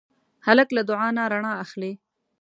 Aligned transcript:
هلک 0.45 0.69
له 0.77 0.81
دعا 0.89 1.07
نه 1.17 1.23
رڼا 1.31 1.53
اخلي. 1.63 1.91